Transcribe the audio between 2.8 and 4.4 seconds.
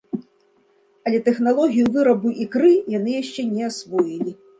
яны яшчэ не асвоілі.